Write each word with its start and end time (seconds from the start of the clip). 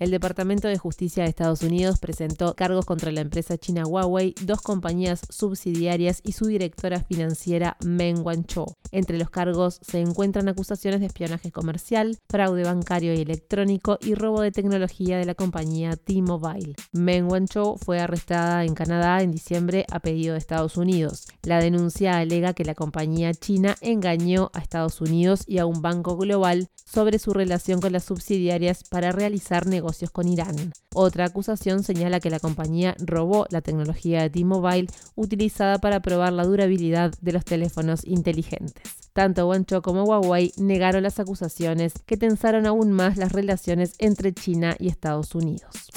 El 0.00 0.10
Departamento 0.10 0.66
de 0.66 0.78
Justicia 0.78 1.24
de 1.24 1.28
Estados 1.28 1.60
Unidos 1.60 1.98
presentó 1.98 2.56
cargos 2.56 2.86
contra 2.86 3.12
la 3.12 3.20
empresa 3.20 3.58
china 3.58 3.84
Huawei, 3.86 4.34
dos 4.40 4.62
compañías 4.62 5.20
subsidiarias 5.28 6.22
y 6.24 6.32
su 6.32 6.46
directora 6.46 7.04
financiera 7.04 7.76
Meng 7.84 8.24
Wanzhou. 8.24 8.76
Entre 8.92 9.18
los 9.18 9.28
cargos 9.28 9.78
se 9.82 10.00
encuentran 10.00 10.48
acusaciones 10.48 11.00
de 11.00 11.06
espionaje 11.06 11.52
comercial, 11.52 12.16
fraude 12.30 12.64
bancario 12.64 13.12
y 13.12 13.20
electrónico 13.20 13.98
y 14.00 14.14
robo 14.14 14.40
de 14.40 14.52
tecnología 14.52 15.18
de 15.18 15.26
la 15.26 15.34
compañía 15.34 15.96
T-Mobile. 15.96 16.76
Meng 16.92 17.30
Wanzhou 17.30 17.76
fue 17.76 18.00
arrestada 18.00 18.64
en 18.64 18.72
Canadá 18.72 19.20
en 19.20 19.32
diciembre 19.32 19.84
a 19.92 20.00
pedido 20.00 20.32
de 20.32 20.38
Estados 20.38 20.78
Unidos. 20.78 21.26
La 21.42 21.60
denuncia 21.60 22.16
alega 22.16 22.54
que 22.54 22.64
la 22.64 22.74
compañía 22.74 23.34
china 23.34 23.76
engañó 23.82 24.50
a 24.54 24.60
Estados 24.60 25.02
Unidos 25.02 25.44
y 25.46 25.58
a 25.58 25.66
un 25.66 25.82
banco 25.82 26.16
global 26.16 26.70
sobre 26.86 27.18
su 27.18 27.34
relación 27.34 27.82
con 27.82 27.92
las 27.92 28.04
subsidiarias 28.04 28.82
para 28.82 29.12
realizar 29.12 29.66
negocios 29.66 29.89
con 30.12 30.28
Irán. 30.28 30.72
Otra 30.94 31.26
acusación 31.26 31.82
señala 31.82 32.20
que 32.20 32.30
la 32.30 32.40
compañía 32.40 32.94
robó 32.98 33.46
la 33.50 33.60
tecnología 33.60 34.22
de 34.22 34.30
T-Mobile 34.30 34.88
utilizada 35.16 35.78
para 35.78 36.00
probar 36.00 36.32
la 36.32 36.44
durabilidad 36.44 37.12
de 37.20 37.32
los 37.32 37.44
teléfonos 37.44 38.04
inteligentes. 38.06 39.10
Tanto 39.12 39.48
Wancho 39.48 39.82
como 39.82 40.04
Huawei 40.04 40.52
negaron 40.56 41.02
las 41.02 41.18
acusaciones 41.18 41.92
que 42.06 42.16
tensaron 42.16 42.66
aún 42.66 42.92
más 42.92 43.16
las 43.16 43.32
relaciones 43.32 43.94
entre 43.98 44.32
China 44.32 44.76
y 44.78 44.88
Estados 44.88 45.34
Unidos. 45.34 45.90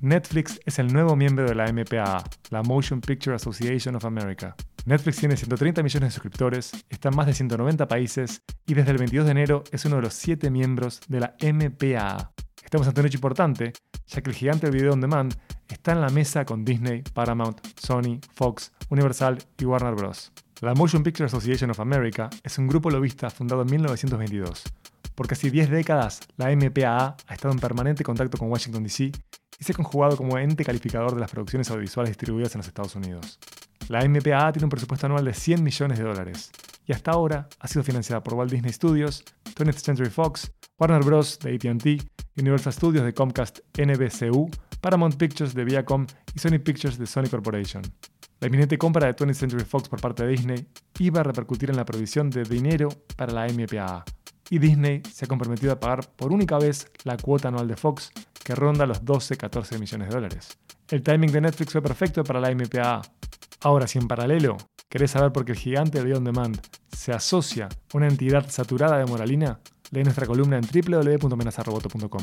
Netflix 0.00 0.60
es 0.64 0.78
el 0.78 0.92
nuevo 0.92 1.16
miembro 1.16 1.48
de 1.48 1.54
la 1.54 1.72
MPAA, 1.72 2.22
la 2.50 2.62
Motion 2.62 3.00
Picture 3.00 3.34
Association 3.34 3.96
of 3.96 4.04
America. 4.04 4.54
Netflix 4.86 5.16
tiene 5.16 5.36
130 5.36 5.82
millones 5.82 6.08
de 6.08 6.12
suscriptores, 6.12 6.72
está 6.90 7.08
en 7.08 7.16
más 7.16 7.26
de 7.26 7.32
190 7.32 7.88
países 7.88 8.42
y 8.66 8.74
desde 8.74 8.90
el 8.90 8.98
22 8.98 9.24
de 9.24 9.32
enero 9.32 9.64
es 9.72 9.84
uno 9.86 9.96
de 9.96 10.02
los 10.02 10.14
siete 10.14 10.50
miembros 10.50 11.00
de 11.08 11.20
la 11.20 11.36
MPAA. 11.40 12.33
Estamos 12.74 12.88
ante 12.88 13.02
un 13.02 13.06
hecho 13.06 13.18
importante, 13.18 13.72
ya 14.08 14.20
que 14.20 14.30
el 14.30 14.34
gigante 14.34 14.66
del 14.66 14.74
video 14.74 14.92
on 14.92 15.00
demand 15.00 15.32
está 15.68 15.92
en 15.92 16.00
la 16.00 16.08
mesa 16.08 16.44
con 16.44 16.64
Disney, 16.64 17.04
Paramount, 17.12 17.60
Sony, 17.80 18.18
Fox, 18.32 18.72
Universal 18.88 19.38
y 19.58 19.64
Warner 19.64 19.94
Bros. 19.94 20.32
La 20.60 20.74
Motion 20.74 21.04
Picture 21.04 21.26
Association 21.26 21.70
of 21.70 21.78
America 21.78 22.28
es 22.42 22.58
un 22.58 22.66
grupo 22.66 22.90
lobista 22.90 23.30
fundado 23.30 23.62
en 23.62 23.70
1922. 23.70 24.64
Por 25.14 25.28
casi 25.28 25.50
10 25.50 25.70
décadas, 25.70 26.18
la 26.36 26.50
MPAA 26.50 27.16
ha 27.28 27.32
estado 27.32 27.54
en 27.54 27.60
permanente 27.60 28.02
contacto 28.02 28.38
con 28.38 28.50
Washington, 28.50 28.82
D.C. 28.82 29.12
y 29.56 29.62
se 29.64 29.70
ha 29.70 29.76
conjugado 29.76 30.16
como 30.16 30.36
ente 30.36 30.64
calificador 30.64 31.14
de 31.14 31.20
las 31.20 31.30
producciones 31.30 31.70
audiovisuales 31.70 32.10
distribuidas 32.10 32.56
en 32.56 32.58
los 32.58 32.66
Estados 32.66 32.96
Unidos. 32.96 33.38
La 33.86 34.04
MPAA 34.04 34.50
tiene 34.50 34.64
un 34.64 34.70
presupuesto 34.70 35.06
anual 35.06 35.24
de 35.24 35.32
100 35.32 35.62
millones 35.62 35.96
de 35.96 36.04
dólares 36.04 36.50
y 36.86 36.92
hasta 36.92 37.12
ahora 37.12 37.48
ha 37.60 37.68
sido 37.68 37.84
financiada 37.84 38.24
por 38.24 38.34
Walt 38.34 38.50
Disney 38.50 38.72
Studios, 38.72 39.22
20th 39.54 39.74
Century 39.74 40.10
Fox, 40.10 40.50
Warner 40.76 41.04
Bros. 41.04 41.38
de 41.38 41.54
ATT, 41.54 42.13
Universal 42.36 42.72
Studios 42.72 43.04
de 43.04 43.14
Comcast 43.14 43.60
NBCU, 43.78 44.50
Paramount 44.80 45.16
Pictures 45.16 45.54
de 45.54 45.64
Viacom 45.64 46.06
y 46.34 46.38
Sony 46.38 46.58
Pictures 46.58 46.98
de 46.98 47.06
Sony 47.06 47.28
Corporation. 47.30 47.82
La 48.40 48.48
inminente 48.48 48.76
compra 48.76 49.06
de 49.06 49.16
20th 49.16 49.34
Century 49.34 49.64
Fox 49.64 49.88
por 49.88 50.00
parte 50.00 50.24
de 50.24 50.30
Disney 50.30 50.66
iba 50.98 51.20
a 51.20 51.24
repercutir 51.24 51.70
en 51.70 51.76
la 51.76 51.84
provisión 51.84 52.30
de 52.30 52.42
dinero 52.42 52.88
para 53.16 53.32
la 53.32 53.46
MPAA, 53.46 54.04
y 54.50 54.58
Disney 54.58 55.02
se 55.10 55.24
ha 55.24 55.28
comprometido 55.28 55.72
a 55.72 55.80
pagar 55.80 56.08
por 56.16 56.32
única 56.32 56.58
vez 56.58 56.90
la 57.04 57.16
cuota 57.16 57.48
anual 57.48 57.68
de 57.68 57.76
Fox, 57.76 58.10
que 58.44 58.54
ronda 58.54 58.86
los 58.86 59.02
12-14 59.02 59.78
millones 59.78 60.08
de 60.08 60.14
dólares. 60.14 60.58
El 60.90 61.02
timing 61.02 61.32
de 61.32 61.40
Netflix 61.40 61.72
fue 61.72 61.82
perfecto 61.82 62.22
para 62.24 62.40
la 62.40 62.54
MPAA. 62.54 63.00
Ahora, 63.62 63.86
si 63.86 63.98
en 63.98 64.06
paralelo 64.06 64.56
querés 64.88 65.12
saber 65.12 65.32
por 65.32 65.44
qué 65.44 65.52
el 65.52 65.58
gigante 65.58 66.04
de 66.04 66.14
on 66.14 66.24
demand 66.24 66.60
se 66.92 67.12
asocia 67.12 67.66
a 67.66 67.96
una 67.96 68.08
entidad 68.08 68.48
saturada 68.50 68.98
de 68.98 69.06
moralina, 69.06 69.60
Lee 69.90 70.04
nuestra 70.04 70.26
columna 70.26 70.58
en 70.58 70.64
www.amenazaroboto.com. 70.64 72.22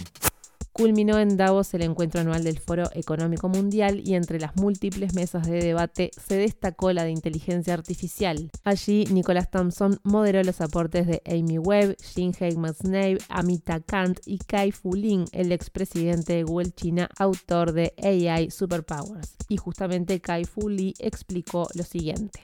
Culminó 0.74 1.20
en 1.20 1.36
Davos 1.36 1.74
el 1.74 1.82
encuentro 1.82 2.22
anual 2.22 2.46
del 2.46 2.58
Foro 2.58 2.86
Económico 2.94 3.50
Mundial 3.50 4.02
y 4.06 4.16
entre 4.16 4.40
las 4.40 4.56
múltiples 4.56 5.14
mesas 5.14 5.46
de 5.46 5.62
debate 5.62 6.12
se 6.18 6.38
destacó 6.38 6.94
la 6.94 7.04
de 7.04 7.12
inteligencia 7.12 7.74
artificial. 7.74 8.50
Allí, 8.64 9.06
Nicolás 9.12 9.52
Thompson 9.52 10.00
moderó 10.04 10.42
los 10.44 10.62
aportes 10.62 11.08
de 11.08 11.22
Amy 11.26 11.58
Webb, 11.58 11.98
Jin 12.16 12.32
Hagemann 12.34 12.74
Snape, 12.74 13.18
Amita 13.28 13.82
Kant 13.82 14.22
y 14.26 14.38
Kai 14.38 14.72
Fu 14.72 14.96
Lin, 14.96 15.26
el 15.34 15.52
expresidente 15.52 16.34
de 16.34 16.44
Google 16.44 16.72
China, 16.72 17.10
autor 17.18 17.74
de 17.74 17.94
AI 18.02 18.50
Superpowers. 18.50 19.36
Y 19.50 19.58
justamente 19.58 20.22
Kai 20.22 20.46
Fu 20.46 20.70
Lee 20.70 20.94
explicó 21.00 21.68
lo 21.76 21.84
siguiente. 21.84 22.42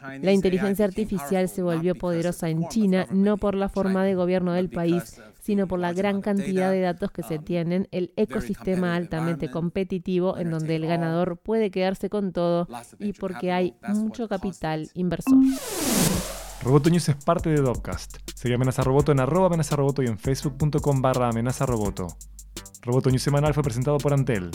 La 0.00 0.32
inteligencia 0.32 0.84
artificial 0.84 1.48
se 1.48 1.62
volvió 1.62 1.94
poderosa 1.94 2.48
en 2.48 2.68
China 2.68 3.06
no 3.10 3.36
por 3.36 3.54
la 3.54 3.68
forma 3.68 4.04
de 4.04 4.14
gobierno 4.14 4.52
del 4.52 4.70
país, 4.70 5.20
sino 5.40 5.66
por 5.66 5.78
la 5.78 5.92
gran 5.92 6.20
cantidad 6.20 6.70
de 6.70 6.80
datos 6.80 7.10
que 7.10 7.22
se 7.22 7.38
um, 7.38 7.44
tienen, 7.44 7.88
el 7.90 8.12
ecosistema 8.16 8.94
altamente 8.94 9.50
competitivo 9.50 10.36
en 10.38 10.50
donde 10.50 10.76
el 10.76 10.86
ganador 10.86 11.38
puede 11.38 11.70
quedarse 11.70 12.10
con 12.10 12.32
todo 12.32 12.68
y 12.98 13.12
porque 13.12 13.50
hay 13.52 13.74
mucho 13.88 14.28
capital 14.28 14.90
inversor. 14.94 15.38
Roboto 16.62 16.90
News 16.90 17.08
es 17.08 17.16
parte 17.16 17.50
de 17.50 17.60
Dopcast. 17.60 18.18
Sigue 18.34 18.56
Amenaza 18.56 18.82
Roboto 18.82 19.12
en 19.12 19.20
arroba 19.20 19.46
amenaza 19.46 19.76
roboto 19.76 20.02
y 20.02 20.06
en 20.06 20.18
facebook.com 20.18 21.00
barra 21.00 21.28
amenaza 21.28 21.66
roboto. 21.66 22.08
Roboto 22.82 23.10
News 23.10 23.22
semanal 23.22 23.54
fue 23.54 23.62
presentado 23.62 23.98
por 23.98 24.12
Antel. 24.12 24.50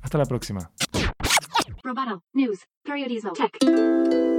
Hasta 0.00 0.18
la 0.18 0.24
próxima. 0.24 0.70
Roboto 1.82 2.22
News, 2.32 2.60
periodismo, 2.84 3.32
tech. 3.32 4.37